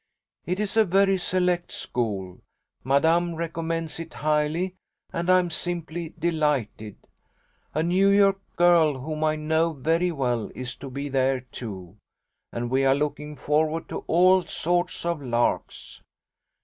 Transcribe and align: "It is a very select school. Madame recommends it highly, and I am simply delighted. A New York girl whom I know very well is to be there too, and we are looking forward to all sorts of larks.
"It 0.47 0.59
is 0.59 0.75
a 0.75 0.83
very 0.83 1.19
select 1.19 1.71
school. 1.71 2.41
Madame 2.83 3.35
recommends 3.35 3.99
it 3.99 4.15
highly, 4.15 4.73
and 5.13 5.29
I 5.29 5.37
am 5.37 5.51
simply 5.51 6.15
delighted. 6.17 6.95
A 7.75 7.83
New 7.83 8.09
York 8.09 8.39
girl 8.55 8.97
whom 8.97 9.23
I 9.23 9.35
know 9.35 9.73
very 9.73 10.11
well 10.11 10.49
is 10.55 10.75
to 10.77 10.89
be 10.89 11.07
there 11.07 11.41
too, 11.41 11.97
and 12.51 12.71
we 12.71 12.83
are 12.83 12.95
looking 12.95 13.35
forward 13.35 13.87
to 13.89 14.03
all 14.07 14.43
sorts 14.47 15.05
of 15.05 15.21
larks. 15.21 16.01